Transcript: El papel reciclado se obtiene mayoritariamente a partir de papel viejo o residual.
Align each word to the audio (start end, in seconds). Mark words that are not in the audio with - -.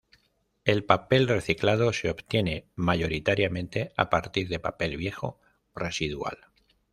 El 0.65 0.83
papel 0.83 1.27
reciclado 1.27 1.93
se 1.93 2.09
obtiene 2.09 2.65
mayoritariamente 2.73 3.93
a 3.95 4.09
partir 4.09 4.47
de 4.49 4.57
papel 4.57 4.97
viejo 4.97 5.39
o 5.75 5.79
residual. 5.79 6.39